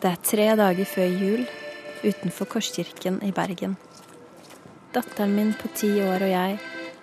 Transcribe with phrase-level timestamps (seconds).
[0.00, 1.42] Det er tre dager før jul
[2.00, 3.74] utenfor Korskirken i Bergen.
[4.94, 6.54] Datteren min på ti år og jeg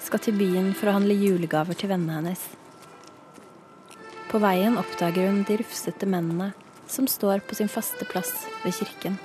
[0.02, 2.42] skal til byen for å handle julegaver til vennene hennes.
[4.32, 6.50] På veien oppdager hun de rufsete mennene
[6.90, 8.34] som står på sin faste plass
[8.64, 9.22] ved kirken,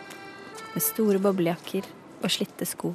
[0.76, 1.88] med store boblejakker
[2.20, 2.92] og slitte sko.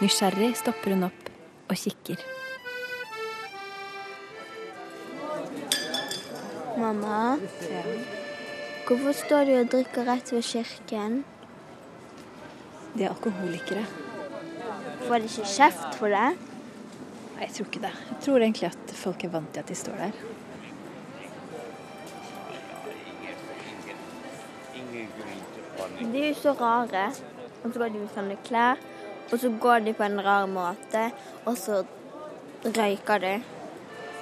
[0.00, 1.32] Nysgjerrig stopper hun opp
[1.68, 2.30] og kikker.
[6.80, 7.26] Mamma,
[8.88, 11.22] hvorfor står du og drikker rett ved kirken?
[12.94, 13.84] De er alkoholikere.
[15.06, 16.34] Får de ikke kjeft for det?
[17.34, 17.92] Nei, jeg tror ikke det.
[18.10, 20.18] Jeg tror egentlig at folk er vant til at de står der.
[26.12, 27.06] De er jo så rare.
[27.64, 28.80] Og så går de med sånne klær,
[29.32, 31.06] og så går de på en rar måte,
[31.48, 31.80] og så
[32.64, 33.32] røyker de.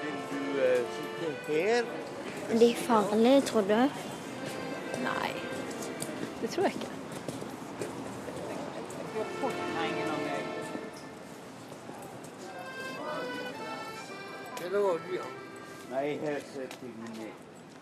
[0.02, 1.90] Vil du eh, sitte her?
[2.52, 4.11] De er farlige, tror du?
[5.02, 5.32] Nei,
[6.40, 6.92] det tror jeg ikke.
[15.90, 17.32] Nei, her setter jeg meg ned.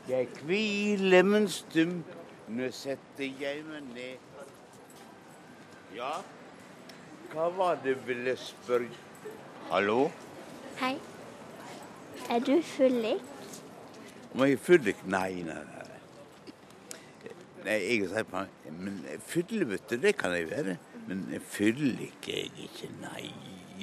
[0.08, 1.92] Jeg hviler men stum,
[2.48, 4.40] nå setter jeg meg ned.
[5.94, 6.16] Ja,
[7.30, 8.88] hva var det du ville spørre?
[9.70, 10.10] Hallo?
[10.80, 10.96] Hei.
[12.30, 13.22] Er du fullik?
[14.34, 15.06] Om jeg er fyllik?
[15.06, 15.79] Nei, nei, nei.
[17.64, 18.42] Nei, jeg sier på
[18.80, 20.76] Men fyllebøtte, det kan jeg være.
[21.08, 22.90] Men fyllik er jeg ikke.
[23.02, 23.30] Nei,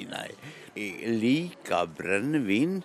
[0.08, 0.28] nei.
[0.76, 2.80] Jeg liker brennevin.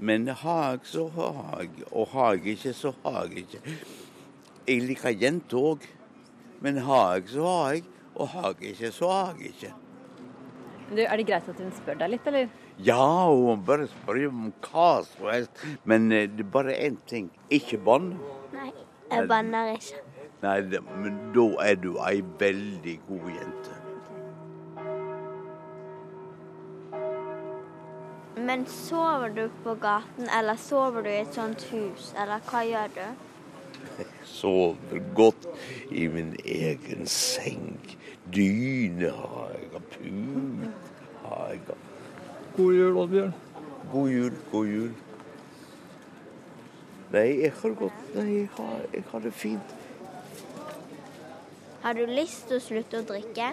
[0.00, 1.84] Men har jeg, så har jeg.
[1.90, 3.76] Og har jeg ikke, så har jeg ikke.
[4.68, 5.86] Jeg liker jenter òg.
[6.60, 7.86] Men har jeg, så har jeg.
[8.14, 9.72] Og har jeg ikke, så har jeg ikke.
[10.90, 12.48] Du, er det greit at hun spør deg litt, eller?
[12.82, 15.60] Ja, hun bare spør om hva som helst.
[15.86, 17.28] Men eh, det er bare én ting.
[17.52, 18.14] Ikke bann.
[19.10, 20.00] Jeg banner ikke.
[20.42, 20.60] Nei,
[21.02, 23.76] men da er du ei veldig god jente.
[28.40, 32.94] Men sover du på gaten, eller sover du i et sånt hus, eller hva gjør
[32.94, 33.04] du?
[34.24, 35.48] Sover godt
[35.90, 37.76] i min egen seng.
[38.34, 40.72] Dyne har jeg, og pute
[41.26, 41.78] har jeg.
[42.56, 43.34] God jul, Oddbjørn.
[43.92, 44.90] God jul, god jul.
[47.10, 49.72] Nei, jeg har gått Nei, jeg har, jeg har det fint.
[51.82, 53.48] Har du lyst til å slutte å drikke?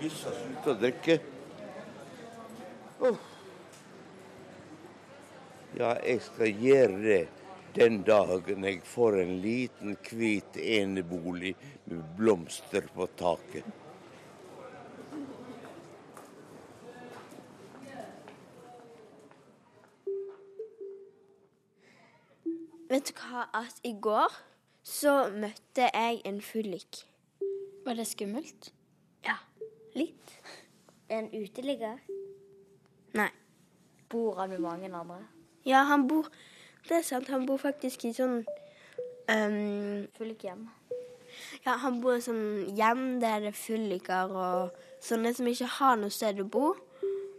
[0.00, 1.18] Lyst til å slutte å drikke.
[3.04, 3.18] Oh.
[5.76, 7.20] Ja, jeg skal gjøre det
[7.76, 11.52] den dagen jeg får en liten, hvit enebolig
[11.90, 13.66] med blomster på taket.
[22.88, 24.32] Vet du hva, at i går
[24.86, 27.02] så møtte jeg en fyllik.
[27.84, 28.70] Var det skummelt?
[29.26, 29.34] Ja,
[29.92, 30.32] litt.
[31.12, 31.98] En uteligger?
[33.18, 33.28] Nei.
[34.08, 35.18] Bor han med mange andre?
[35.68, 36.30] Ja, han bor
[36.88, 38.38] Det er sant, han bor faktisk i sånn
[39.28, 40.62] um, Fyllikhjem?
[41.66, 46.00] Ja, han bor i sånn hjem der det er fylliker og sånne som ikke har
[46.00, 46.70] noe sted å bo.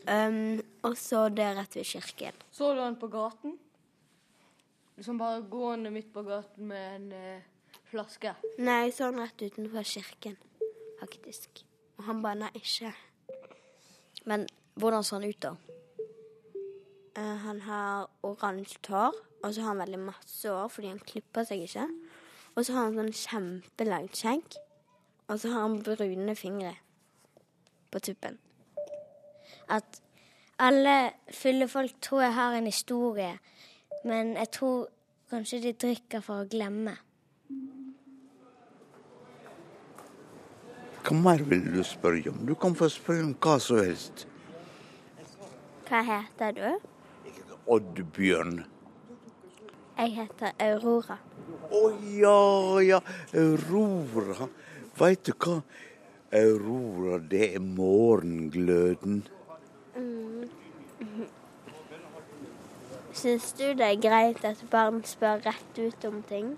[0.06, 2.38] Um, og så det er rett ved kirken.
[2.54, 3.58] Så du han på gaten?
[5.00, 7.44] Liksom bare gående midt på gaten med en eh,
[7.88, 8.34] flaske.
[8.60, 10.34] Nei, sånn rett utenfor kirken,
[11.00, 11.62] faktisk.
[11.96, 12.92] Og han banna ikke.
[14.28, 14.44] Men
[14.76, 15.54] hvordan så han ut, da?
[17.16, 21.48] Uh, han har oransje hår, og så har han veldig masse hår fordi han klipper
[21.48, 21.88] seg ikke.
[22.58, 24.60] Og så har han sånn kjempelangt skjegg.
[25.32, 26.76] Og så har han brune fingre
[27.88, 28.36] på tuppen.
[29.72, 30.02] At
[30.60, 33.32] alle fulle folk tror jeg har en historie,
[34.04, 34.88] men jeg tror
[35.30, 36.96] kanskje de drikker for å glemme.
[41.04, 42.44] Hva mer vil du spørre om?
[42.46, 44.28] Du kan få spørre om hva som helst.
[45.90, 46.68] Hva heter du?
[47.70, 48.60] Oddbjørn.
[50.00, 51.18] Jeg heter Aurora.
[51.76, 51.82] Å
[52.16, 52.38] ja,
[52.86, 53.00] ja.
[53.36, 54.48] Aurora.
[55.00, 55.60] Veit du hva?
[56.36, 59.24] Aurora, det er morgengløden.
[63.14, 66.54] Syns du det er greit at barn spør rett ut om ting?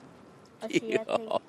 [0.69, 1.39] Ja.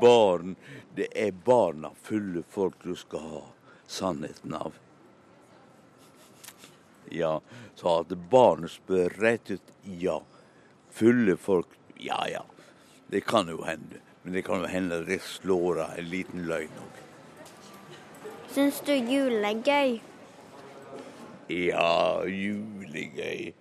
[0.00, 0.56] Barn.
[0.94, 3.42] Det er barna fulle folk du skal ha
[3.90, 4.76] sannheten av.
[7.10, 7.40] Ja,
[7.74, 10.20] så at barnet spør rett ut, ja.
[10.94, 12.44] Fulle folk, ja ja.
[13.10, 13.98] Det kan jo hende.
[14.22, 17.00] Men det kan jo hende at det slår av en liten løgn òg.
[18.54, 19.98] Syns du julen er gøy?
[21.50, 23.52] Ja, jul er gøy.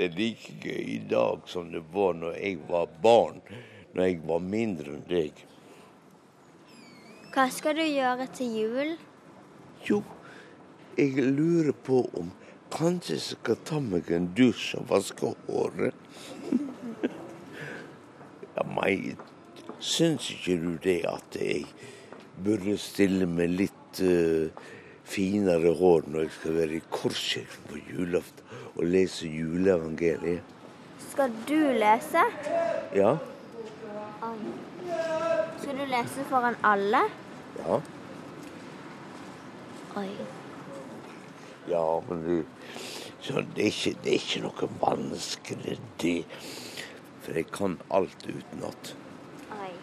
[0.00, 3.42] Det er like gøy i dag som det var når jeg var barn,
[3.92, 5.42] når jeg var mindre enn deg.
[7.34, 8.94] Hva skal du gjøre til jul?
[9.84, 9.98] Jo,
[10.96, 12.32] jeg lurer på om
[12.72, 15.92] kanskje jeg skal ta meg en dusj og vaske håret.
[18.56, 19.20] Ja, men
[19.80, 21.68] syns ikke du det at jeg
[22.44, 24.48] burde stille med litt eh,
[25.10, 30.56] finere hår når jeg skal være i korskirken på julaften og lese juleevangeliet?
[31.10, 32.22] Skal du lese?
[32.94, 33.16] Ja?
[35.60, 37.02] Skal du lese foran alle?
[37.58, 37.80] Ja.
[40.00, 40.10] Oi.
[41.68, 42.44] Ja, men du
[43.20, 46.24] så det, er ikke, det er ikke noe vanskelig, det.
[47.20, 48.94] For jeg kan alt utenat.
[49.58, 49.74] Oi.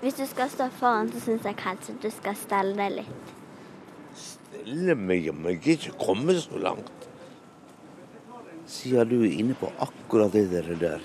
[0.00, 3.39] Hvis du skal stå foran, så syns jeg kanskje du skal stelle deg litt.
[4.50, 7.06] Stille meg, men jeg er ikke kommet så langt.
[8.70, 11.04] Siden du er inne på akkurat det der, der.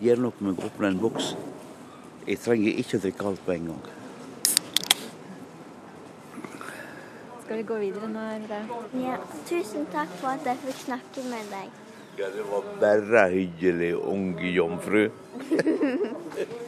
[0.00, 1.30] gjør noe med å åpne en boks.
[2.26, 3.86] Jeg trenger ikke å drikke alt på en gang.
[7.46, 8.60] Skal vi gå videre nå, Endre?
[9.00, 9.16] Ja.
[9.48, 11.82] Tusen takk for at jeg fikk snakke med deg.
[12.18, 15.04] Ja, det var bare hyggelig, unge jomfru.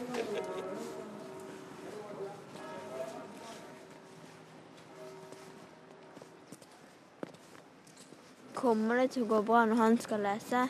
[8.59, 10.65] Kommer det til å gå bra når han skal lese?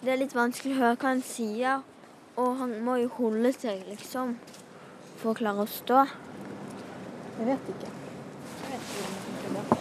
[0.00, 1.84] Det er litt vanskelig å høre hva han sier,
[2.34, 4.32] og han må jo holde seg, liksom,
[5.20, 6.00] for å klare å stå.
[7.36, 7.92] Jeg vet ikke.
[8.64, 9.78] jeg vet ikke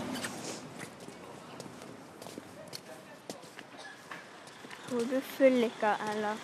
[4.90, 6.44] Tror du fylliker eller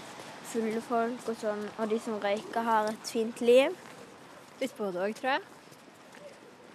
[0.49, 3.77] fulle folk og sånn, og de som røyker, har et fint liv?
[4.63, 5.45] Litt både òg, tror jeg.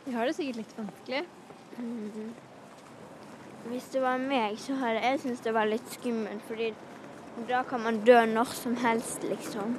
[0.06, 1.24] De har det sikkert litt vanskelig.
[3.70, 6.72] Hvis det var meg, så hadde jeg syntes det var litt skummelt, fordi
[7.48, 9.76] da kan man dø når som helst, liksom.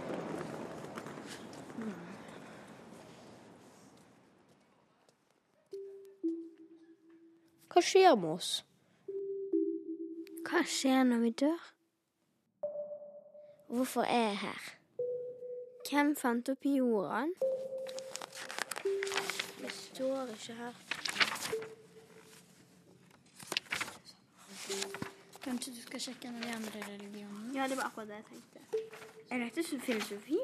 [7.74, 8.54] Hva skjer med oss?
[10.48, 11.68] Hva skjer når vi dør?
[13.68, 14.72] Hvorfor er jeg her?
[15.90, 17.36] Hvem fant opp jorden?
[19.60, 20.82] Det står ikke her.
[25.42, 27.56] Kanskje du skal sjekke en av de andre religionene?
[27.58, 28.82] Ja, det var akkurat det jeg tenkte.
[29.32, 30.38] Er dette filosofi?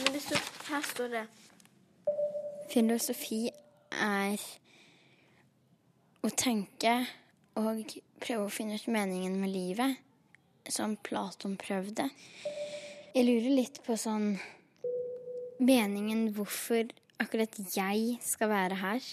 [0.00, 0.40] Men det står,
[0.70, 1.22] her står det
[2.72, 3.38] Filosofi
[4.02, 4.42] er
[6.24, 6.96] å tenke
[7.60, 7.94] og
[8.24, 10.02] prøve å finne ut meningen med livet,
[10.66, 12.08] som Platon prøvde.
[13.14, 14.32] Jeg lurer litt på sånn
[15.62, 16.88] Meningen hvorfor
[17.22, 19.12] akkurat jeg skal være her.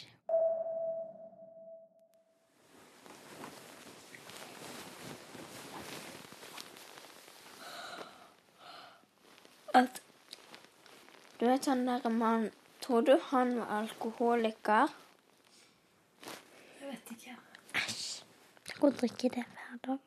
[9.74, 10.02] at
[11.42, 12.52] Du vet han der mannen
[12.82, 14.88] Tror du han var alkoholiker?
[16.82, 17.36] Jeg vet ikke.
[18.82, 19.98] Og drikke det hver dag.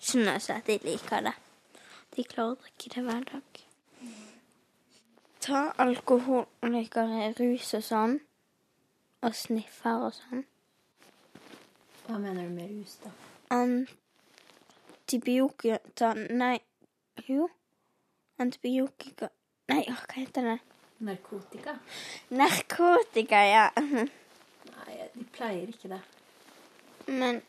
[0.00, 1.32] Skjønner ikke at de liker det.
[2.16, 3.42] De klarer å drikke det hver dag.
[5.44, 8.20] Ta alkoholikere, rus og sånn,
[9.20, 10.48] og sniffer og sånn.
[12.06, 13.10] Hva mener du med rus, da?
[13.60, 16.56] Antibiotika Nei,
[17.28, 17.52] jo.
[18.40, 19.35] Antibiotika
[19.68, 20.58] Nei, åh, hva heter det?
[20.98, 21.74] Narkotika?
[22.28, 23.64] Narkotika, ja.
[23.76, 26.00] Nei, de pleier ikke det.
[27.06, 27.40] Men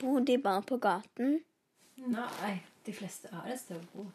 [0.00, 1.38] bor de bare på gaten?
[1.96, 2.54] Nei,
[2.86, 4.06] de fleste har et sted å bo.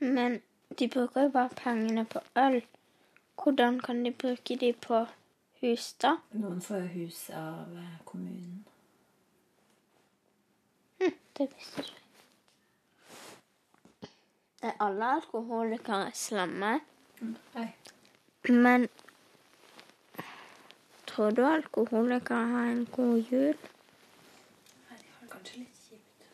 [0.00, 0.40] Men
[0.78, 2.60] de bruker jo bare pengene på øl.
[3.40, 5.06] Hvordan kan de bruke de på
[5.60, 6.16] hus, da?
[6.32, 8.04] Noen får jo hus av kommunen.
[8.04, 8.64] kommunen.
[11.36, 12.05] Det visste jeg ikke.
[14.62, 16.80] Er alle alkoholikere slemme?
[17.20, 17.66] Nei.
[18.48, 18.88] Men
[21.06, 23.58] tror du alkoholikere har en god jul?
[24.88, 26.30] Nei, de har kanskje litt kjipt.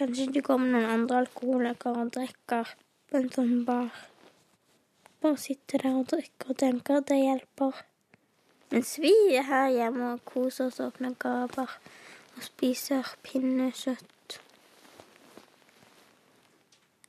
[0.00, 2.74] Kanskje de kommer noen andre alkoholikere og drikker
[3.10, 3.92] på en sånn bar.
[5.22, 7.84] Bare sitter der og drikker og tenker at det hjelper.
[8.74, 11.78] Mens vi er her hjemme og koser oss og åpner gaver
[12.34, 14.15] og spiser pinnekjøtt.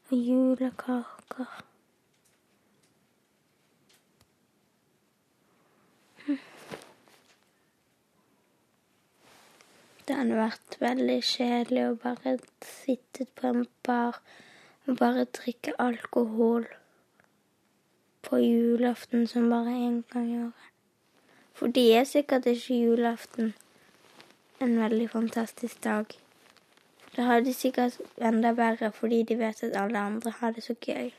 [0.10, 1.64] Og julekaker.
[6.26, 6.38] Hm.
[10.08, 14.22] Det hadde vært veldig kjedelig å bare sitte på en bar
[14.88, 16.70] og bare drikke alkohol
[18.24, 21.74] på julaften som bare én gang i året.
[21.76, 23.54] Det er sikkert ikke julaften
[24.62, 26.06] en veldig fantastisk dag.
[27.18, 30.74] Da har de sikkert enda verre fordi de vet at alle andre har det så
[30.86, 31.10] gøy.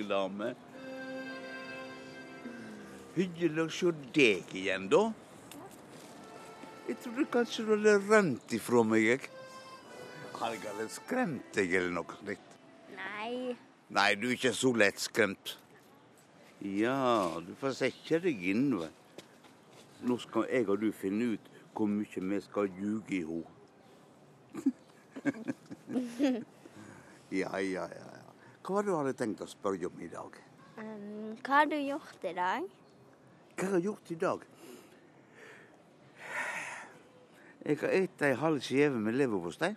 [0.00, 0.54] Unge dame.
[3.16, 5.12] Hyggelig å se deg igjen, da.
[6.88, 9.04] Jeg trodde kanskje du hadde rømt ifra meg.
[9.04, 9.20] jeg.
[10.34, 12.56] Har jeg hadde skremt deg eller noe slikt?
[12.96, 13.56] Nei.
[13.90, 15.56] Nei, du er ikke så lett skremt.
[16.60, 18.78] Ja, du får sette deg inn.
[18.78, 18.90] vel.
[20.02, 23.44] Nå skal jeg og du finne ut hvor mye vi skal ljuge i henne.
[27.30, 28.19] ja, ja, ja.
[28.60, 30.34] Hva var det du hadde tenkt å spørre om i dag?
[30.76, 32.66] Um, hva har du gjort i dag?
[33.56, 34.44] Hva har jeg gjort i dag?
[37.60, 39.72] Jeg har spist ei halv skive med leverpostei.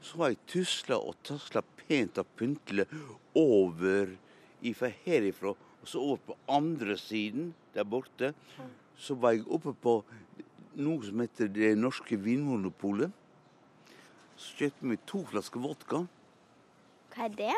[0.00, 2.88] Så har jeg tusla og tasla pent og pyntelig
[3.36, 4.16] over
[4.64, 8.32] ifra herifra, og så over på andre siden, der borte.
[8.96, 9.98] Så var jeg oppe på
[10.80, 13.12] noe som heter Det norske vinmonopolet.
[14.36, 16.06] Så kjøpte vi to flasker vodka.
[17.12, 17.56] Hva er det?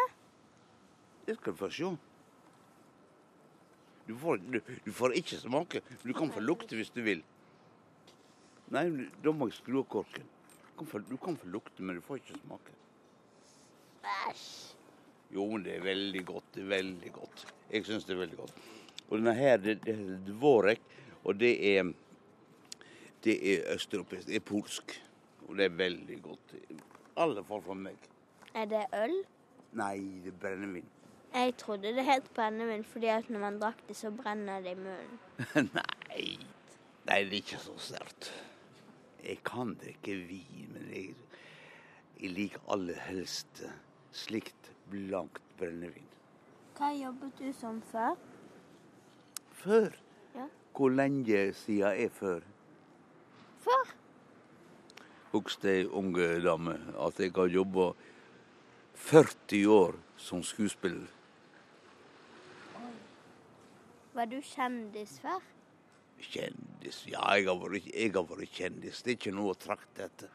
[1.29, 1.89] Det skal du få se.
[4.09, 5.83] Du får, du, du får ikke smake.
[6.01, 7.21] Du kan få lukte hvis du vil.
[8.73, 8.87] Nei,
[9.21, 10.25] da må jeg skru av korken.
[10.25, 12.73] Du kan, få, du kan få lukte, men du får ikke smake.
[14.31, 14.49] Æsj.
[15.37, 16.51] Jo, men det er veldig godt.
[16.57, 17.47] Det er veldig godt.
[17.69, 18.67] Jeg syns det er veldig godt.
[19.11, 20.93] Og denne her, det, det heter dvorek,
[21.25, 21.95] og det er
[23.25, 24.29] Det er østeuropeisk.
[24.31, 25.01] Det er polsk.
[25.49, 26.61] Og det er veldig godt.
[27.21, 27.99] Alle får for meg.
[28.55, 29.19] Er det øl?
[29.77, 30.87] Nei, det er brennevin.
[31.35, 34.81] Jeg trodde det het brennevin fordi at når man drakk det, så brenner det i
[34.81, 35.19] munnen.
[35.79, 36.39] Nei.
[37.09, 38.31] Nei, det er ikke så sterkt.
[39.25, 41.15] Jeg kan drikke vin, men jeg,
[42.21, 43.63] jeg liker aller helst
[44.13, 46.07] slikt blankt brennevin.
[46.79, 48.17] Hva jobbet du som før?
[49.59, 49.97] Før?
[50.37, 50.47] Ja.
[50.77, 52.45] Hvor lenge siden er før?
[53.65, 53.95] Før?
[55.33, 57.91] Husk det, unge dame, at jeg har jobba
[58.95, 61.18] 40 år som skuespiller.
[64.19, 65.45] Var du kjendis før?
[66.19, 67.05] Kjendis?
[67.07, 69.03] Ja, jeg har vært, jeg har vært kjendis.
[69.07, 70.33] Det er ikke noe å trakte etter.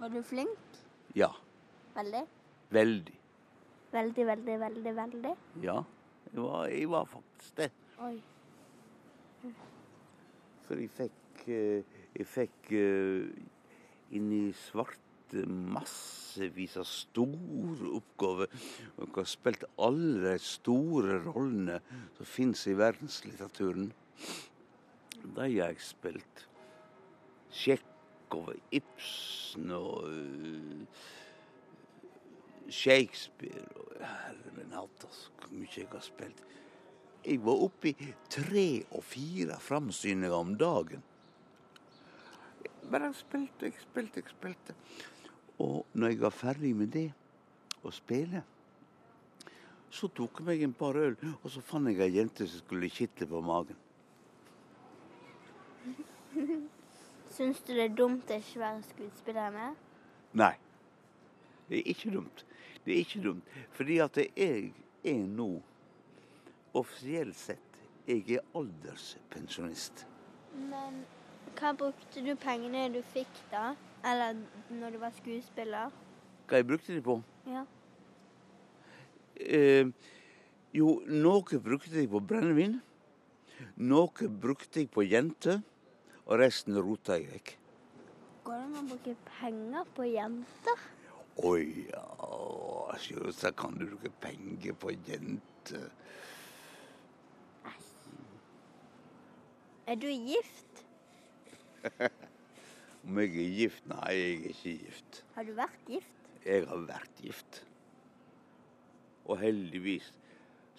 [0.00, 0.78] Var du flink?
[1.18, 1.28] Ja,
[1.92, 2.22] Veldig?
[2.72, 3.16] veldig.
[3.92, 5.34] Veldig, veldig, veldig, veldig?
[5.66, 5.76] Ja,
[6.30, 7.68] jeg var, jeg var faktisk det.
[8.06, 8.14] Oi.
[10.64, 15.09] For jeg fikk, eh, jeg fikk eh, inn i svarte
[15.74, 18.52] massevis av store oppgaver.
[18.96, 21.80] Og jeg har spilt alle de store rollene
[22.16, 23.90] som fins i verdenslitteraturen.
[25.20, 26.46] De har jeg spilt.
[27.50, 31.02] Tsjekhov, Ibsen og eh,
[32.70, 36.44] Shakespeare og Herre min hatt, altså, mye jeg har spilt.
[37.26, 41.02] Jeg var oppe i tre og fire framsyninger om dagen.
[42.90, 44.76] Men jeg spilte, jeg spilte, jeg spilte.
[45.60, 47.10] Og når jeg var ferdig med det,
[47.84, 48.42] å spille,
[49.90, 52.90] så tok jeg meg en par øl, og så fant jeg ei jente som skulle
[52.92, 53.78] kitle på magen.
[57.30, 59.74] Syns du det er dumt å ikke være skuespiller mer?
[60.38, 60.54] Nei,
[61.68, 62.44] det er ikke dumt.
[62.84, 63.50] Det er ikke dumt.
[63.76, 64.72] Fordi at jeg
[65.04, 65.50] er nå,
[66.74, 70.06] offisielt sett, jeg er alderspensjonist.
[70.54, 71.02] Men
[71.58, 73.72] hva brukte du pengene du fikk da?
[74.04, 74.36] Eller
[74.70, 75.92] når du var skuespiller?
[76.48, 77.18] Hva jeg brukte de på?
[77.46, 77.64] Ja.
[79.40, 79.90] Eh,
[80.74, 82.78] jo, noe brukte jeg på brennevin.
[83.76, 85.60] Noe brukte jeg på jenter.
[86.26, 87.52] Og resten rota jeg vekk.
[88.46, 90.84] Går det an å bruke penger på jenter?
[91.46, 92.04] Oi, ja,
[93.00, 95.88] selvsagt kan du bruke penger på jenter.
[99.90, 100.84] Er du gift?
[103.06, 103.84] Om jeg er gift?
[103.90, 105.20] Nei, jeg er ikke gift.
[105.34, 106.16] Har du vært gift?
[106.44, 107.60] Jeg har vært gift.
[109.28, 110.08] Og heldigvis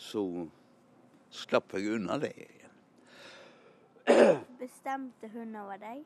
[0.01, 0.24] så
[1.32, 2.58] slapp jeg unna det igjen.
[4.60, 6.01] Bestemte hun over deg?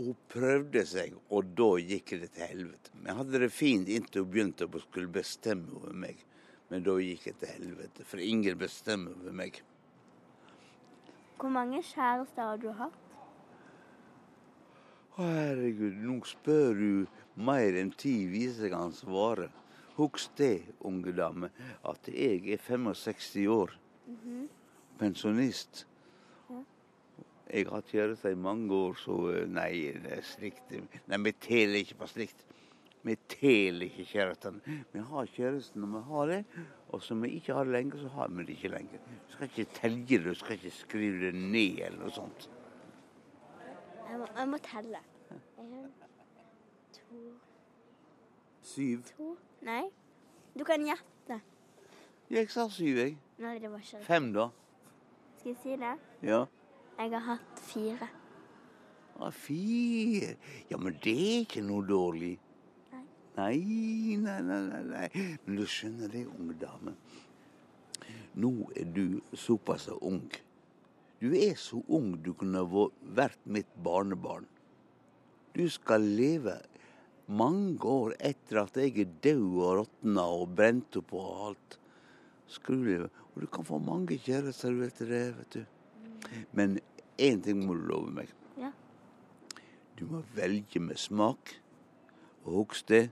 [0.00, 2.92] Hun prøvde seg, og da gikk det til helvete.
[2.94, 6.22] Vi hadde det fint inntil hun begynte å skulle bestemme over meg.
[6.70, 9.58] Men da gikk det til helvete, for ingen bestemmer over meg.
[11.40, 13.09] Hvor mange kjærester har du hatt?
[15.20, 16.92] Herregud, nå spør du
[17.44, 19.50] mer enn ti viser kan svare.
[19.98, 21.50] Husk det, unge dame,
[21.84, 23.74] at jeg er 65 år.
[25.00, 25.84] Pensjonist.
[27.50, 30.70] Jeg har hatt kjæreste i mange år, så eh, nei, det er slikt
[31.10, 32.44] Nei, vi teller ikke på slikt.
[33.02, 34.76] Vi teller ikke kjærestene.
[34.92, 36.40] Vi har kjæresten når vi har det,
[36.94, 39.02] og som vi ikke har det lenger, så har vi det ikke lenger.
[39.26, 42.50] Du skal ikke telle det, du skal ikke skrive det ned eller noe sånt.
[44.10, 45.02] Jeg må, jeg må telle.
[45.30, 45.92] En,
[46.96, 47.20] to,
[48.62, 49.04] Syv.
[49.16, 49.84] to Nei,
[50.56, 51.40] du kan gjette.
[52.30, 53.16] Jeg sa syv, jeg.
[53.42, 54.06] Nei, det var ikke det.
[54.06, 54.48] Fem, da.
[55.40, 55.94] Skal jeg si det?
[56.22, 56.44] Ja.
[57.00, 58.08] Jeg har hatt fire.
[59.20, 60.36] Ah, fire.
[60.70, 62.36] Ja, men det er ikke noe dårlig.
[62.92, 63.02] Nei.
[63.36, 65.08] Nei, nei, nei, nei, nei.
[65.46, 66.94] Men du skjønner det, unge dame.
[68.40, 70.22] Nå er du såpass ung.
[71.20, 74.46] Du er så ung du kunne vært mitt barnebarn.
[75.60, 76.54] Du skal leve
[77.28, 81.76] mange år etter at jeg er død og råtna og brent opp og alt.
[82.48, 82.86] Skal.
[83.04, 86.32] Og du kan få mange kjærester etter det, vet du.
[86.56, 86.78] Men
[87.20, 88.32] én ting må du love meg.
[88.56, 88.72] Ja.
[90.00, 91.52] Du må velge med smak.
[92.46, 93.10] Og husk det,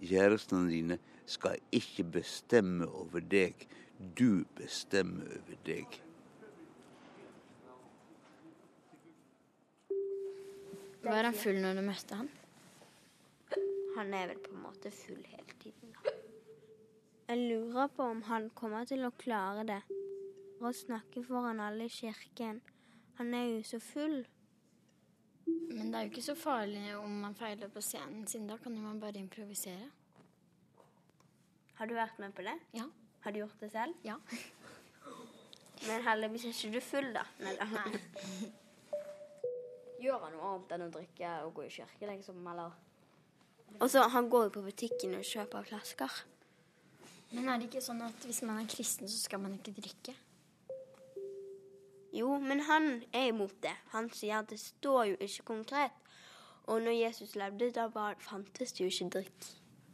[0.00, 3.68] kjærestene dine skal ikke bestemme over deg.
[4.16, 6.00] Du bestemmer over deg.
[11.02, 12.28] Var han full når du møtte han?
[13.96, 16.12] Han er vel på en måte full hele tiden, da.
[17.30, 19.80] Jeg lurer på om han kommer til å klare det.
[20.60, 22.60] Å snakke foran alle i kirken.
[23.20, 24.18] Han er jo så full.
[25.46, 28.76] Men det er jo ikke så farlig om man feiler på scenen, siden da kan
[28.76, 29.88] jo man bare improvisere.
[31.80, 32.58] Har du vært med på det?
[32.76, 32.84] Ja.
[33.24, 33.96] Har du gjort det selv?
[34.04, 34.18] Ja.
[35.86, 37.24] Men heldigvis er ikke du full, da.
[37.40, 37.54] Nei,
[40.00, 42.72] Gjør han noe annet enn å drikke og gå i kirke, liksom, eller?
[43.80, 46.22] Og så Han går jo på butikken og kjøper flasker.
[47.30, 50.16] Men er det ikke sånn at hvis man er kristen, så skal man ikke drikke?
[52.12, 53.76] Jo, men han er imot det.
[53.92, 55.94] Han sier at det står jo ikke konkret.
[56.66, 59.46] Og når Jesus levde, da bare fantes det jo ikke drikk.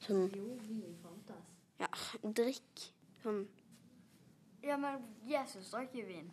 [0.07, 1.53] Sånn Jo, vin fantes.
[1.81, 1.91] Ja,
[2.41, 2.89] drikk.
[3.23, 3.47] Sånn
[4.65, 6.33] Ja, men Jesus drakk jo vin.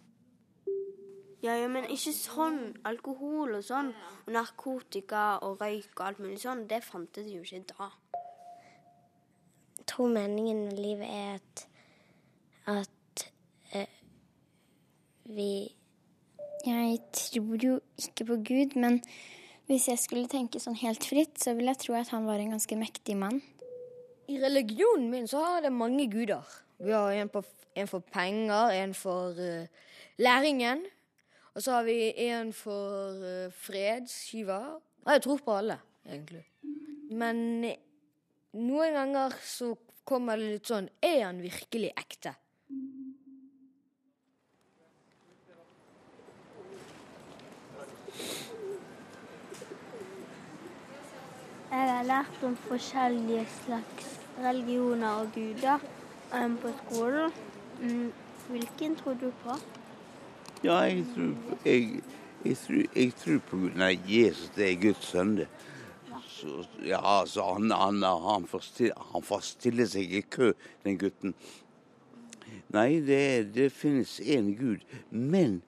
[1.44, 2.60] Ja, ja, men ikke sånn.
[2.88, 3.92] Alkohol og sånn.
[4.24, 6.64] Og narkotika og røyk og alt mulig sånn.
[6.70, 7.90] Det fantes jo ikke da.
[9.82, 11.66] Jeg tror meningen med livet er at,
[12.72, 13.26] at
[13.76, 14.00] eh,
[15.28, 15.76] vi
[16.64, 19.02] Jeg tror jo ikke på Gud, men
[19.68, 22.56] hvis jeg skulle tenke sånn helt fritt, så vil jeg tro at han var en
[22.56, 23.42] ganske mektig mann.
[24.32, 26.48] I religionen min så har det mange guder.
[26.80, 27.44] Vi har en, på,
[27.76, 29.68] en for penger, en for uh,
[30.24, 30.86] læringen.
[31.54, 34.10] Og så har vi en for uh, fred,
[35.06, 36.46] Og jeg tror på alle, egentlig.
[37.12, 37.78] Men eh,
[38.54, 42.34] noen ganger så kommer det litt sånn Er han virkelig ekte?
[51.74, 54.10] Jeg har lært om forskjellige slags
[54.42, 55.86] religioner og guder
[56.62, 57.32] på skolen.
[57.82, 58.12] Mm,
[58.50, 59.58] hvilken tror du på?
[60.64, 61.32] Ja, jeg tror,
[61.66, 62.02] jeg,
[62.46, 63.58] jeg, tror, jeg tror på.
[63.76, 65.34] Nei, Jesus det er Guds sønn.
[66.24, 70.54] Så, ja, så han, han, han, forstiller, han forstiller, seg i kø,
[70.86, 71.36] den gutten.
[72.72, 73.20] Nei, det,
[73.60, 74.88] det finnes én Gud.
[75.12, 75.60] Men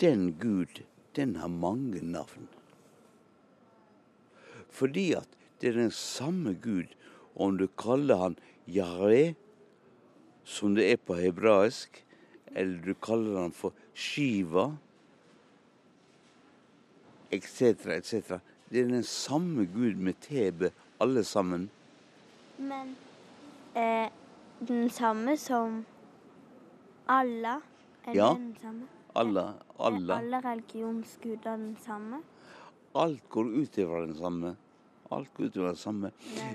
[0.00, 0.80] den Gud,
[1.12, 2.48] den har mange navn.
[4.72, 5.28] Fordi at
[5.60, 6.96] det er den samme Gud,
[7.36, 9.36] om du kaller han Yahweh,
[10.44, 12.00] som det er på hebraisk,
[12.56, 14.66] eller du kaller han for Shiva,
[17.32, 18.38] etc., etc.
[18.68, 21.70] Det er den samme Gud med Tebe, alle sammen.
[22.58, 22.96] Men
[23.76, 24.08] eh,
[24.68, 25.84] den samme som
[27.08, 27.60] Allah?
[28.06, 28.34] Er Ja.
[28.34, 28.86] den samme?
[29.14, 32.20] Allah, Er alle religionsguder den samme?
[32.94, 34.56] Alt går ut ifra den samme.
[35.10, 36.12] Alt går ut ifra den samme.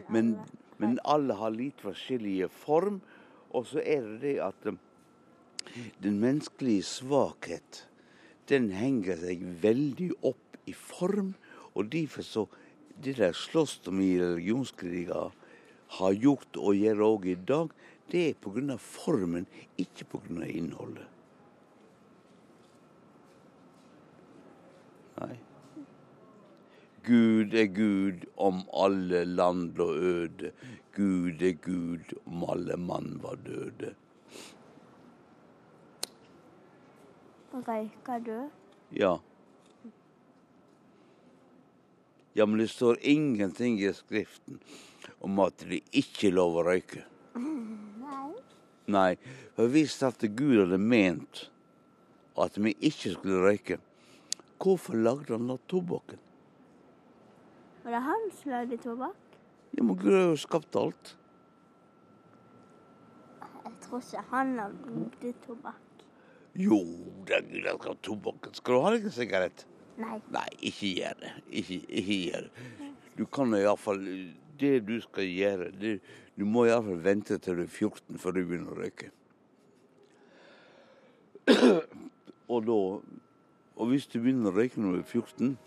[0.10, 0.40] Men,
[0.78, 3.02] men alle har litt forskjellige form.
[3.54, 4.78] Og så er det det at eh,
[6.04, 7.86] den menneskelige svakhet,
[8.50, 11.36] den henger seg veldig opp i form.
[11.74, 12.48] Og derfor så
[13.02, 15.32] Det der slåss om i religionskriger
[15.98, 17.72] har gjort og gjør òg i dag,
[18.12, 18.76] det er pga.
[18.78, 20.46] formen, ikke pga.
[20.46, 21.08] innholdet.
[25.18, 25.40] Nei.
[27.06, 30.52] Gud er Gud om alle land og øde.
[30.94, 33.96] Gud er Gud om alle mann var døde.
[37.52, 38.38] Røyker du?
[38.96, 39.18] Ja.
[42.34, 44.62] Ja, men det står ingenting i Skriften
[45.20, 47.04] om at det ikke er lov å røyke?
[48.06, 48.30] Nei.
[48.88, 49.10] Nei,
[49.58, 51.50] for hvis at Gud hadde ment
[52.40, 53.82] at vi ikke skulle røyke,
[54.62, 56.24] hvorfor lagde han da tobakken?
[57.84, 59.38] Var det han som lagde tobakk?
[59.76, 61.16] Ja, men Gud har jo skapt alt.
[63.42, 65.91] Jeg tror ikke han lagde tobakk.
[66.60, 66.82] Jo,
[67.28, 68.54] det Gud har skapt tobakken.
[68.54, 69.66] Skal du ha deg en sigarett?
[70.02, 70.18] Nei.
[70.34, 71.32] Nei, ikke gjør det.
[71.62, 72.90] Ikke, ikke gjør det.
[73.18, 74.04] Du kan iallfall
[74.62, 75.96] Det du skal gjøre, det,
[76.38, 79.10] du må iallfall vente til du er 14 før du begynner å røyke.
[82.52, 82.78] Og da
[83.82, 85.58] Og hvis du begynner å røyke når du er 14,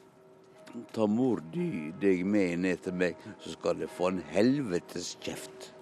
[0.94, 5.73] tar mor di deg med ned til meg, så skal du få en helvetes kjeft.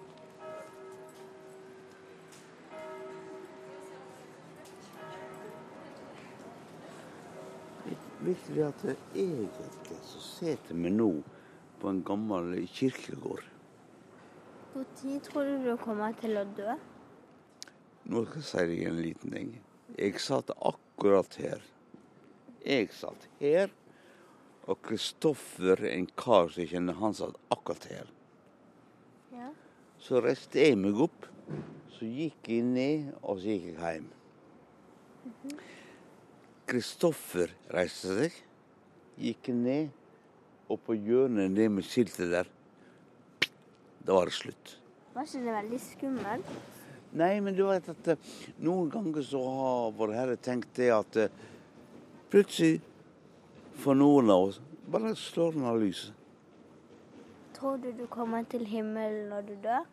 [8.23, 8.83] Vet du det at
[9.19, 11.09] egentlig så sitter vi nå
[11.81, 13.43] på en gammel kirkegård.
[14.73, 16.77] Når tror du du kommer til å dø?
[18.07, 19.51] Nå skal jeg si deg en liten ting.
[19.97, 21.67] Jeg satt akkurat her.
[22.63, 23.75] Jeg satt her,
[24.71, 28.15] og Kristoffer, en kar som jeg kjenner, han satt akkurat her.
[29.35, 29.51] Ja.
[29.99, 31.27] Så reiste jeg meg opp,
[31.97, 34.11] så gikk jeg ned, og så gikk jeg hjem.
[36.73, 38.37] Kristoffer reiste seg,
[39.21, 39.91] gikk ned,
[40.65, 42.47] og på hjørnet ned med skiltet der,
[44.01, 44.71] da var det slutt.
[45.13, 46.47] Var ikke det veldig skummelt?
[47.13, 48.31] Nei, men du vet at eh,
[48.65, 51.35] noen ganger så har Vår Herre tenkt det at eh,
[52.33, 52.79] plutselig,
[53.83, 54.57] for noen av oss,
[54.89, 56.15] bare slår den av lyset.
[57.53, 59.85] Tror du du kommer til himmelen når du dør?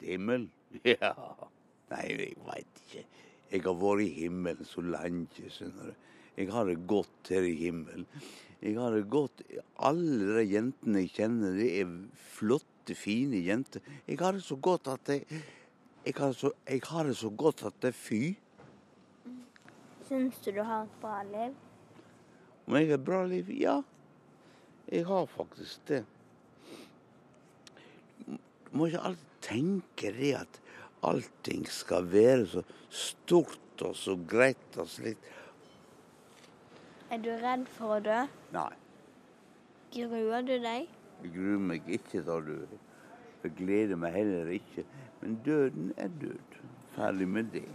[0.00, 0.48] Til Himmelen?
[0.94, 1.12] Ja.
[1.92, 3.04] Nei, jeg veit ikke.
[3.52, 6.08] Jeg har vært i himmelen så lenge, skjønner du.
[6.36, 8.06] Jeg har det godt her i himmelen.
[8.62, 9.42] Jeg har det godt
[9.82, 11.90] Alle de jentene jeg kjenner, det er
[12.32, 13.82] flotte, fine jenter.
[14.06, 15.26] Jeg har det så godt at jeg
[16.04, 18.34] Jeg har, så, jeg har det så godt at det fy.
[20.08, 21.54] Syns du du har et bra liv?
[22.66, 23.50] Om jeg har et bra liv?
[23.54, 23.82] Ja.
[24.90, 26.04] Jeg har faktisk det.
[28.26, 30.60] Du må ikke alltid tenke det at
[31.06, 35.22] allting skal være så stort og så greit og slikt.
[37.12, 38.20] Er du redd for å dø?
[38.54, 38.70] Nei.
[39.92, 40.86] Gruer du deg?
[41.20, 42.54] Jeg gruer meg ikke til å dø.
[43.42, 44.84] Jeg gleder meg heller ikke.
[45.20, 46.56] Men døden er død.
[46.94, 47.66] Ferdig med det.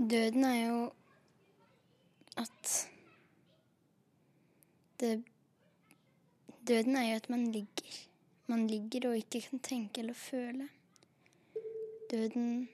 [0.00, 0.78] Døden er jo
[2.40, 2.72] at
[5.00, 5.12] det
[6.64, 7.98] Døden er jo at man ligger.
[8.48, 10.70] Man ligger og ikke kan tenke eller føle.
[12.10, 12.68] Døden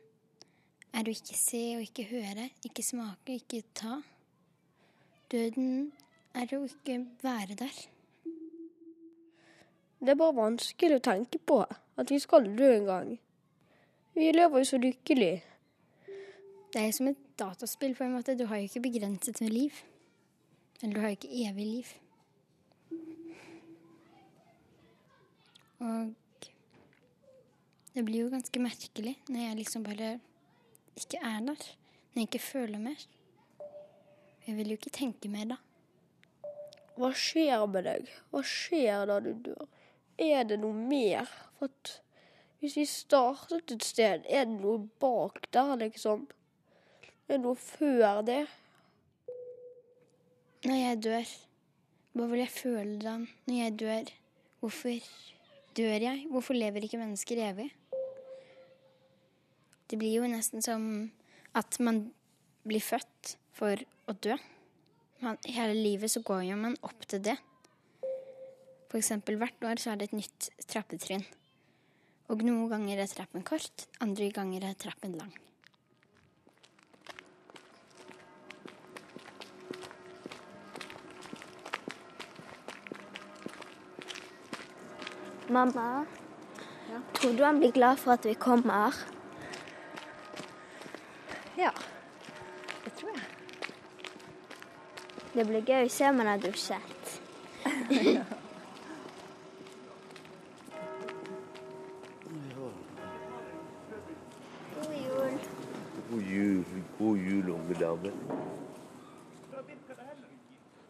[0.92, 4.00] er å ikke se og ikke høre, ikke smake, ikke ta.
[5.30, 5.90] Døden
[6.34, 7.80] er å ikke være der.
[10.00, 13.10] Det er bare vanskelig å tenke på at vi skal dø en gang.
[14.16, 15.34] Vi lever jo så lykkelig.
[16.72, 18.36] Det er som et dataspill på en måte.
[18.38, 19.82] Du har jo ikke begrenset med liv.
[20.80, 21.92] Eller du har jo ikke evig liv.
[25.80, 26.14] Og
[27.94, 30.10] det blir jo ganske merkelig når jeg liksom bare
[30.98, 31.66] ikke er der.
[32.10, 33.06] Når jeg ikke føler mer.
[34.46, 35.58] Jeg vil jo ikke tenke mer da.
[36.98, 38.08] Hva skjer med deg?
[38.32, 39.66] Hva skjer da du dør?
[40.20, 41.30] Er det noe mer?
[41.58, 41.92] For at
[42.60, 46.26] hvis vi startet et sted, er det noe bak der, liksom?
[47.28, 48.42] Er det noe før det?
[50.66, 51.30] Når jeg dør,
[52.12, 54.10] hva vil jeg føle da når jeg dør?
[54.60, 55.06] Hvorfor
[55.78, 56.26] dør jeg?
[56.28, 57.70] Hvorfor lever ikke mennesker evig?
[59.90, 61.10] Det blir jo nesten som
[61.58, 62.04] at man
[62.62, 64.36] blir født for å dø.
[65.20, 67.34] Man, hele livet så går jo man opp til det.
[68.94, 71.26] Eksempel hvert år så er det et nytt trappetrinn.
[72.30, 75.34] Og noen ganger er trappen kort, andre ganger er trappen lang.
[85.50, 86.04] Mamma,
[87.18, 88.94] tror du han blir glad for at vi kommer?
[91.60, 91.70] Ja.
[92.84, 93.24] Det tror jeg.
[95.34, 97.10] Det blir gøy å se om han har dusjet.
[104.78, 105.36] God jul.
[106.08, 106.64] God jul,
[106.98, 108.14] god jul, unge dame.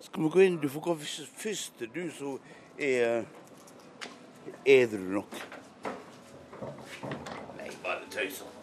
[0.01, 0.63] Skal vi gå inn?
[0.63, 2.39] Du får gå først, du som
[2.79, 3.25] er
[4.65, 5.41] edru nok.
[7.59, 8.59] Nei, bare tøyser.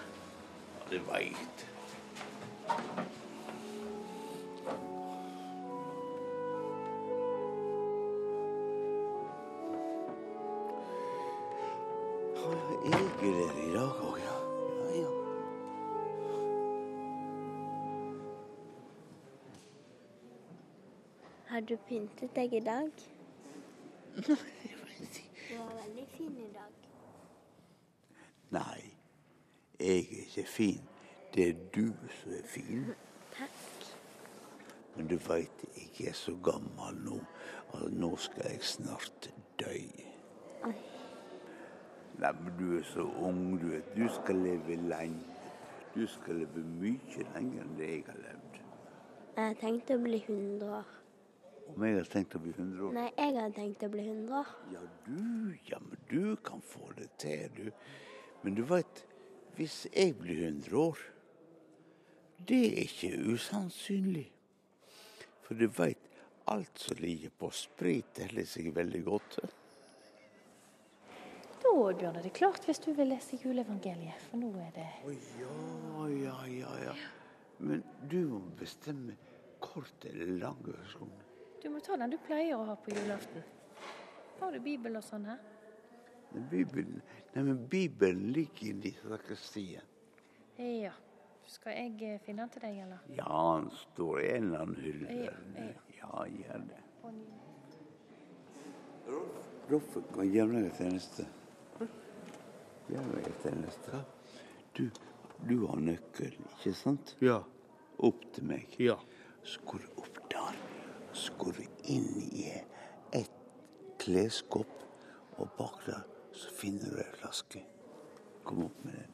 [0.89, 1.66] Det veit.
[21.69, 22.91] Du pyntet deg i dag?
[25.47, 26.73] Du var veldig fin i dag.
[28.51, 28.81] Nei,
[29.79, 30.81] jeg er ikke fin.
[31.33, 32.85] Det er du som er fin.
[33.37, 33.87] Takk.
[34.95, 37.21] Men du veit, jeg er så gammel nå
[37.77, 39.71] at nå skal jeg snart dø.
[40.67, 40.75] Oi.
[42.17, 43.95] Nei, men du er så ung, du vet.
[43.95, 45.23] Du skal leve lenge.
[45.95, 48.63] Du skal leve mye lenger enn det jeg har levd.
[49.37, 50.97] Jeg har tenkt å bli 100 år.
[51.73, 54.39] Om jeg hadde tenkt å bli 100 år Nei, jeg hadde tenkt å bli 100
[54.39, 54.55] år.
[54.73, 57.69] Ja, du, ja, men du kan få det til, du.
[58.43, 59.03] Men du veit,
[59.57, 61.03] hvis jeg blir 100 år,
[62.47, 64.27] det er ikke usannsynlig.
[65.45, 66.01] For du veit,
[66.47, 69.39] alt som ligger på sprit, holder seg veldig godt.
[71.57, 75.13] Da, Bjørn, er det klart hvis du vil lese juleevangeliet, for nå er det Å
[75.41, 76.97] ja, ja, ja, ja.
[77.57, 79.17] Men du må bestemme
[79.59, 81.11] kort eller lang versjon.
[81.61, 83.43] Du må ta den du pleier å ha på julaften.
[84.39, 85.39] Har du Bibel og sånn her?
[86.51, 87.01] Bibelen,
[87.33, 89.83] nei, men Bibelen ligger i sakristiet.
[90.57, 90.93] Ja.
[91.47, 93.03] Skal jeg eh, finne den til deg, eller?
[93.15, 95.13] Ja, den står i en eller annen hylle.
[95.15, 95.67] Ja, ja.
[95.97, 96.81] Ja, gjør det.
[99.71, 101.27] Rolf, kan gjøre meg en tjeneste.
[102.91, 104.01] Gjør meg en tjeneste.
[104.75, 104.83] Du,
[105.47, 107.15] du har nøkkel, ikke sant?
[107.23, 107.39] Ja.
[108.03, 108.75] Opp til meg.
[108.83, 108.99] Ja.
[109.47, 110.16] Så går du opp
[111.55, 112.47] du inn i
[113.13, 113.31] et
[113.99, 114.67] klesskap,
[115.37, 116.03] og bak der
[116.33, 117.63] så finner du ei flaske.
[118.45, 119.13] Kom opp med den.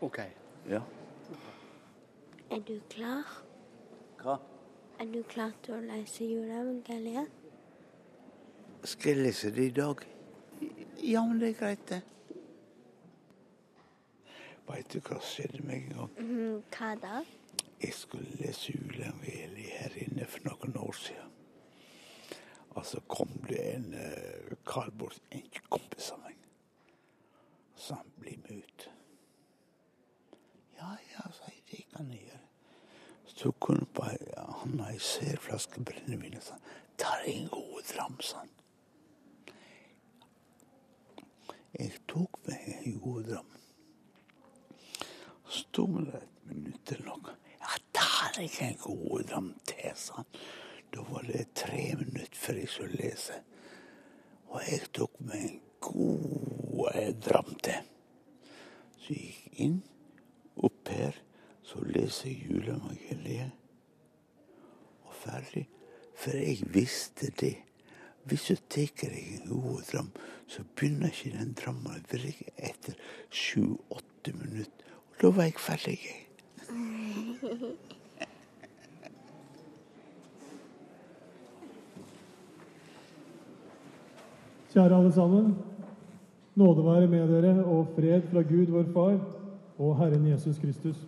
[0.00, 0.18] OK.
[0.68, 0.80] Ja.
[2.50, 3.24] Er du klar?
[4.22, 4.38] Hva?
[4.98, 7.30] Er du klar til å lese juleevangeliet?
[8.84, 10.02] Skal jeg lese det i dag?
[11.02, 12.00] Ja, men det er greit, det.
[14.68, 16.16] Veit du hva som skjedde meg en gang?
[16.18, 17.22] Mm, Hva da?
[17.80, 21.27] Jeg skulle lese juleevangeliet her inne for noen år siden.
[22.76, 26.36] Og så kom det en uh, kar bort, en kompis av meg.
[27.76, 28.90] Så han bli med ut.
[30.78, 32.44] Ja, ja, sa jeg, det kan jeg gjøre.
[33.28, 34.02] Så tok han opp
[34.62, 36.58] han ei serflaske brennevin og sa
[36.98, 38.54] ta en god dram, sa han.
[41.78, 43.50] Jeg tok meg en god dram.
[45.48, 47.36] Så sto vi der et minutt eller noe.
[47.58, 50.32] Ja, ta deg en god dram til, sa han.
[50.94, 53.32] Da var det tre minutter før jeg skulle lese.
[54.48, 57.88] Og jeg tok meg en god eh, dram til.
[58.98, 59.78] Så jeg gikk inn,
[60.56, 61.18] opp her,
[61.62, 63.50] så leser jeg juleevangeliet.
[65.04, 65.66] Og ferdig.
[66.18, 67.56] For jeg visste det.
[68.28, 70.10] Hvis du tar deg en god dram,
[70.48, 72.96] så begynner ikke den drammen å virke etter
[73.30, 74.96] sju-åtte minutter.
[75.08, 76.00] Og da var jeg ferdig.
[76.08, 77.76] jeg.
[84.78, 85.46] Kjære alle sammen.
[86.54, 89.16] Nåde være med dere og fred fra Gud vår Far
[89.78, 91.00] og Herren Jesus Kristus.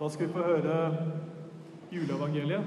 [0.00, 0.96] Da skal vi få høre
[1.92, 2.64] juleevangeliet.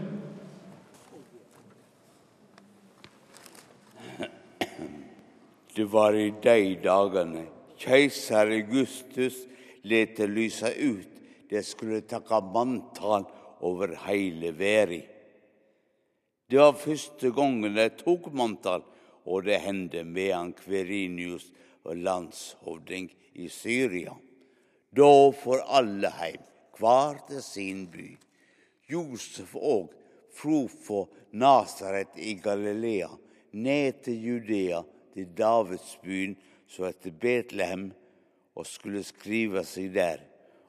[5.75, 7.43] Det var i de dagene
[7.83, 9.41] keiser Augustus
[9.83, 11.19] lette lyse ut
[11.51, 13.27] det skulle takke manntall
[13.59, 15.03] over hele verden.
[16.49, 18.83] Det var første gangen de tok manntall,
[19.25, 21.47] og det hendte medan Kverinius
[21.83, 24.13] og landshovding i Syria.
[24.95, 26.43] Da for alle heim,
[26.77, 28.11] hver til sin by.
[28.91, 29.89] Josef òg
[30.35, 33.09] fro fra Nasaret i Galilea
[33.55, 36.35] ned til Judea, til Davidsbyen
[36.67, 37.89] som heter Betlehem,
[38.55, 40.21] og skulle skrive seg der.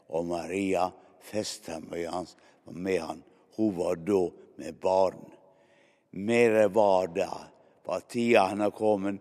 [0.09, 0.89] Og Maria,
[1.33, 3.23] hans, var med han.
[3.57, 4.23] Hun var da
[4.57, 5.36] med barn.
[6.17, 7.29] Mere var det,
[7.85, 9.21] På tida han er kommet.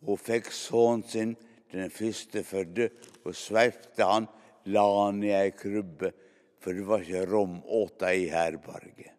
[0.00, 1.34] Hun fikk sønnen sin,
[1.72, 2.88] den førstefødte,
[3.26, 4.28] og sveipte han,
[4.72, 6.10] la han i ei krybbe,
[6.58, 9.12] for det var ikke rom åt ei i herberget.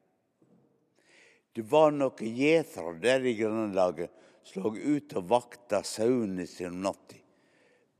[1.53, 4.11] Det var noen gjetere der i grannlaget
[4.47, 7.21] som lå ute og vakta sauene sine om natta.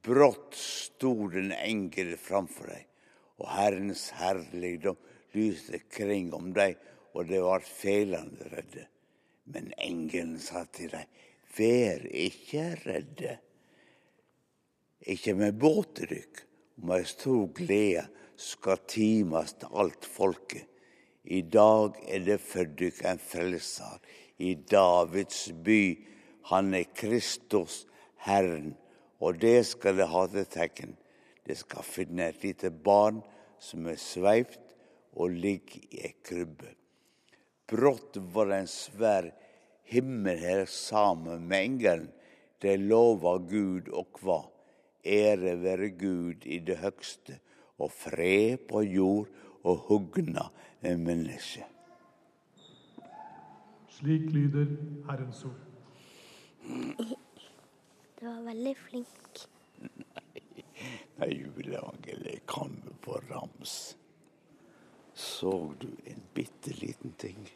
[0.08, 2.86] Brått sto den engel framfor dem,
[3.38, 4.98] og Herrens herligdom
[5.36, 6.78] lyste kring om dem,
[7.18, 8.86] og de var feilende redde.
[9.50, 11.08] Men engelen sa til dem,
[11.58, 13.38] vær ikke redde.
[15.02, 16.44] Ikke med båten dykk,
[16.78, 18.06] og med stor glede
[18.38, 20.68] skal times til alt folket.
[21.24, 23.98] I dag er det født dykk en frelser
[24.38, 25.82] i Davids by.
[26.52, 27.86] Han er Kristus,
[28.24, 28.76] Herren,
[29.20, 30.96] og det skal det ha til tegn.
[31.48, 33.24] Det skal finne et lite barn
[33.60, 34.62] som er sveipt
[35.18, 36.76] og ligger i ei krybbe.
[37.68, 39.32] Brått var det en svær
[39.92, 42.12] himmel her sammen med engelen.
[42.64, 44.40] De lova Gud og kva.
[45.08, 47.38] Ære være Gud i det høgste,
[47.80, 49.30] og fred på jord
[49.64, 50.48] og hugna
[50.82, 51.68] med menneske.
[53.98, 54.74] Slik lyder
[55.08, 55.64] Herrens ord.
[58.18, 59.46] Du var veldig flink.
[61.20, 63.98] Nei, juleevangeliet kan vi på rams.
[65.18, 67.50] Så du en bitte liten ting?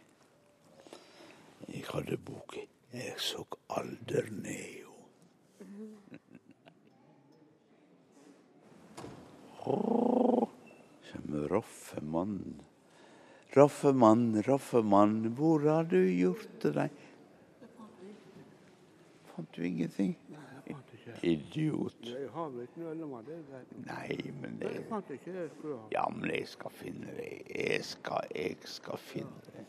[1.67, 2.55] Jeg hadde bok.
[2.89, 4.95] Jeg så alder ned, jo.
[11.05, 12.41] Kjem Raffemann.
[13.53, 16.99] Raffemann, Raffemann, hvor har du gjort av deg?
[19.29, 20.15] Fant du ingenting?
[21.21, 22.09] Idiot.
[22.33, 23.37] Har vel ikke noe med det.
[23.51, 23.63] der.
[23.85, 25.87] Nei, men det Jeg fant ikke det jeg skulle ha.
[25.91, 27.31] Ja, men jeg skal finne det.
[27.55, 29.65] Jeg skal, jeg skal finne det.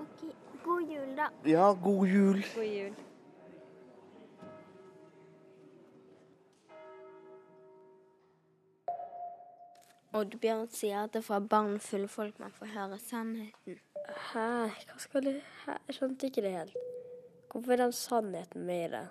[0.00, 0.24] Ok,
[0.64, 1.28] God jul, da.
[1.48, 2.42] Ja, god jul.
[2.54, 2.98] God jul.
[10.18, 13.78] Oddbjørn sier at det er fra barn fulle folk man får høre sannheten.
[14.32, 14.46] Hæ,
[14.88, 15.30] hva skal du
[15.64, 16.76] Hæ, Jeg skjønte ikke det helt.
[17.52, 19.06] Hvorfor er den sannheten med i det?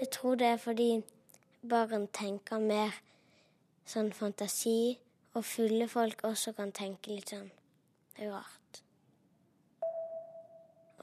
[0.00, 1.02] Jeg tror det er fordi
[1.70, 2.94] barn tenker mer
[3.84, 4.96] sånn fantasi,
[5.36, 7.50] og fulle folk også kan tenke litt sånn
[8.22, 8.80] rart.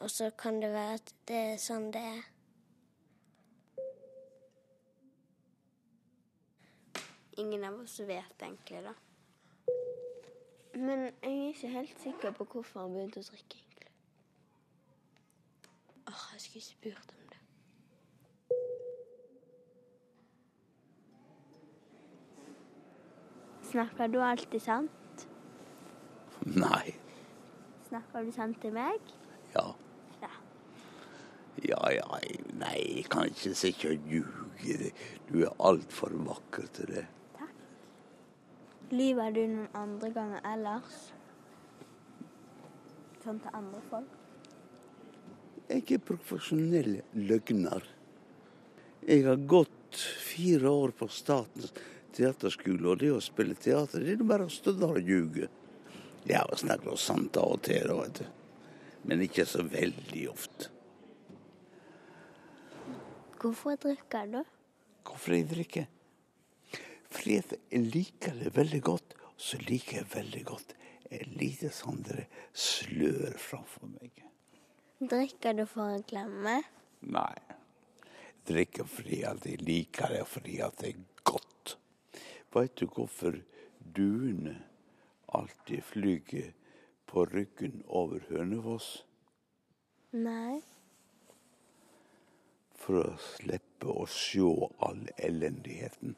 [0.01, 2.25] Og så kan det være at det er sånn det er.
[7.37, 8.95] Ingen av oss vet egentlig, da.
[10.73, 13.93] Men jeg er ikke helt sikker på hvorfor han begynte å drikke, egentlig.
[16.07, 17.27] Åh, jeg skulle spurt om det.
[23.67, 25.27] Snakker du alltid sant?
[26.45, 26.95] Nei.
[27.89, 29.11] Snakker du sant til meg?
[29.55, 29.65] Ja.
[30.21, 30.31] Ja.
[31.67, 32.21] Ja, ja.
[32.61, 34.91] Nei, jeg kan ikke sitte og ljuge.
[35.27, 37.05] Du er altfor vakker til det.
[38.87, 40.95] Lyver du noen andre ganger ellers?
[43.25, 44.13] Sånn til andre folk?
[45.67, 47.83] Jeg er profesjonell løgner.
[49.03, 51.73] Jeg har gått fire år på Statens
[52.17, 55.49] teaterskole, og det å spille teater, det er bare å stå der og ljuge.
[56.27, 58.25] Ja, og snakke noe sant av og til, vet du.
[59.07, 60.71] Men ikke så veldig ofte.
[63.37, 64.41] Hvorfor drikker du?
[65.07, 65.85] Hvorfor jeg drikker?
[67.13, 70.73] Fordi jeg liker det veldig godt, og så liker jeg veldig godt
[71.07, 72.01] et lite sånn
[72.51, 74.23] slør framfor meg.
[74.99, 76.59] Drikker du for å glemme?
[77.05, 77.35] Nei.
[78.01, 81.16] Jeg drikker fordi at jeg liker det, fordi at godt.
[82.57, 83.35] Veit du hvorfor
[83.95, 84.55] duene
[85.29, 86.47] alltid flyger
[87.05, 88.87] på ryggen over Hønefoss?
[90.17, 90.63] Nei.
[92.81, 94.41] For å slippe å se
[94.87, 96.17] all elendigheten.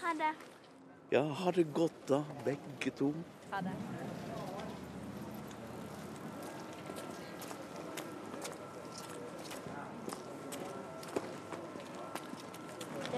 [0.00, 0.32] Ha det.
[1.12, 3.12] Ja, ha det godt da, begge to.
[3.52, 3.76] Ha det.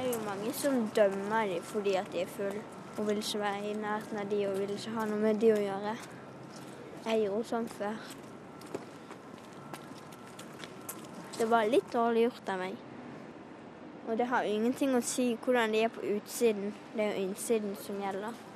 [0.00, 2.62] Det er jo mange som dømmer dem fordi at de er fulle
[2.98, 5.48] og vil ikke være i nærheten av de og vil ikke ha noe med de
[5.54, 5.94] å gjøre.
[7.06, 7.96] Jeg gjorde sånn før.
[11.38, 12.76] Det var litt dårlig gjort av meg.
[14.06, 16.74] Og det har ingenting å si hvordan de er på utsiden.
[16.94, 18.49] Det er jo innsiden som gjelder.